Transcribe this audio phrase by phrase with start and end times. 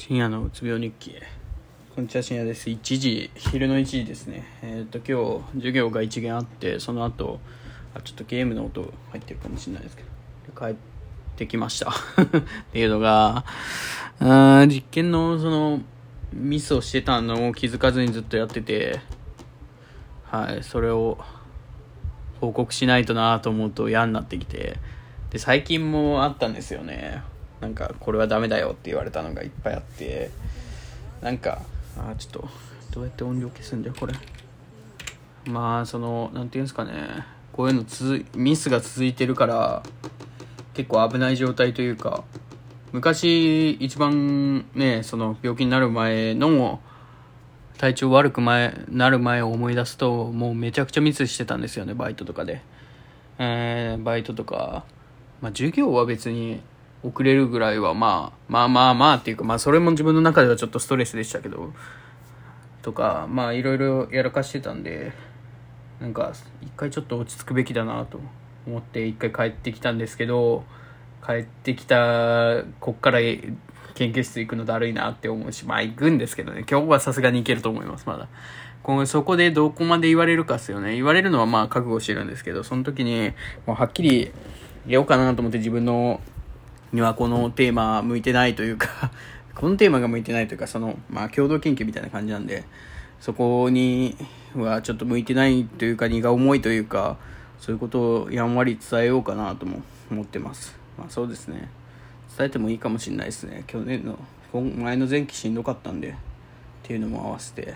[0.00, 1.14] 深夜のうつ病日記
[1.94, 2.70] こんにちは深夜です。
[2.70, 4.46] 1時昼の1時ですね。
[4.62, 7.38] えっ、と今日授業が1限あってその後
[7.94, 10.08] あちょっとゲームの音入ってるかもしれないですけど。
[10.58, 10.76] 帰っ
[11.36, 11.90] てきました。
[11.90, 11.94] っ
[12.72, 13.44] ていうのが
[14.20, 15.80] うん実験のその
[16.32, 19.00] ミスをしてたのを気づかずにずっとやってて
[20.24, 21.18] はいそれを
[22.40, 24.78] 報告しないとなと思うと嫌になってきて。
[25.28, 27.22] で最近もあったんですよね。
[27.60, 30.30] なんかこれはダメだよって言われたのがいっぱいあって
[31.20, 31.62] なんか
[31.98, 32.48] あちょっと
[32.92, 34.14] どうやって音量消すんじゃこれ。
[35.46, 36.92] まあそのなんていうんですかね。
[37.52, 39.82] こういうの続ミスが続いてるから
[40.74, 42.24] 結構危ない状態というか
[42.92, 46.80] 昔一番ねその病気になる前の
[47.78, 52.62] 体調悪く前なる前を思い出すともうめちゃくちゃミスしてたんですよねバイトとかで、
[53.38, 54.84] えー、バイトとか、
[55.40, 56.60] まあ、授業は別に
[57.02, 61.72] 遅れるぐらいはまあまあまあまあっていうかまあそれも自分の中ではちょっとストレスでしたけど
[62.82, 65.12] とかまあいろいろやらかしてたんで
[66.00, 68.20] なんか一回ちょっと落ち着くべきだなと
[68.66, 70.64] 思って一回帰ってきたんですけど
[71.24, 76.64] 帰ってきたこっから研究室行くのだるいなって思うしまあ行くんですけどね。
[76.70, 78.28] 今日はさすがに行けると思いますまだ。
[78.82, 80.94] 今後そこでどこまで言われるかっすよね。
[80.94, 83.32] 言われるのはまあ覚悟してるんですけどその時に
[83.66, 84.32] もうはっきり
[84.86, 86.20] 言おうかなと思って自分の
[86.92, 89.10] にはこのテーマ向いてないというか
[89.54, 92.64] このテーマが向いてないというかそのまあ共同研究みたいな感じなんで
[93.20, 94.16] そこに
[94.54, 97.16] はちょっと向いてないというか荷が重いというか
[97.58, 100.78] そういうことをやんわり伝えようかなとも思ってます。
[100.98, 101.68] まあそうですね。
[102.36, 103.64] 伝えてもいいかもしれないですね。
[103.66, 104.18] 去年の
[104.52, 106.14] 前の前期しんどかったんでっ
[106.82, 107.74] ていうのも合わせて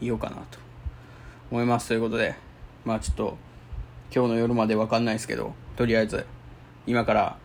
[0.00, 0.58] 言おうかなと。
[1.52, 1.88] 思います。
[1.88, 2.34] ということで
[2.84, 3.36] まあちょっと
[4.14, 6.26] 今日の夜まで分かんないですけどとりあえず
[6.86, 7.36] 今から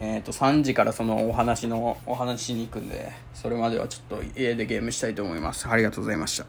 [0.00, 5.68] えっ、ー、と3時からそのお話のお話しに行くんでそれまではちょっと家でゲームしたいと思います。
[5.68, 6.46] ありがとうございました。